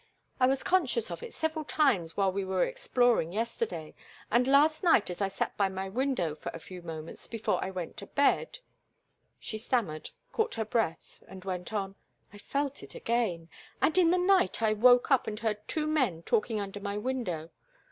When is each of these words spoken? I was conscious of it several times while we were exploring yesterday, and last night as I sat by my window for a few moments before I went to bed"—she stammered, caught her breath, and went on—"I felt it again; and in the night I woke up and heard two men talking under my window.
I 0.39 0.47
was 0.47 0.63
conscious 0.63 1.11
of 1.11 1.21
it 1.21 1.31
several 1.31 1.63
times 1.63 2.17
while 2.17 2.31
we 2.31 2.43
were 2.43 2.63
exploring 2.63 3.31
yesterday, 3.31 3.93
and 4.31 4.47
last 4.47 4.81
night 4.83 5.11
as 5.11 5.21
I 5.21 5.27
sat 5.27 5.55
by 5.57 5.69
my 5.69 5.89
window 5.89 6.33
for 6.33 6.49
a 6.55 6.59
few 6.59 6.81
moments 6.81 7.27
before 7.27 7.63
I 7.63 7.69
went 7.69 7.97
to 7.97 8.07
bed"—she 8.07 9.59
stammered, 9.59 10.09
caught 10.31 10.55
her 10.55 10.65
breath, 10.65 11.23
and 11.27 11.45
went 11.45 11.71
on—"I 11.71 12.39
felt 12.39 12.81
it 12.81 12.95
again; 12.95 13.47
and 13.79 13.95
in 13.95 14.09
the 14.09 14.17
night 14.17 14.63
I 14.63 14.73
woke 14.73 15.11
up 15.11 15.27
and 15.27 15.39
heard 15.39 15.67
two 15.67 15.85
men 15.85 16.23
talking 16.23 16.59
under 16.59 16.79
my 16.79 16.97
window. 16.97 17.51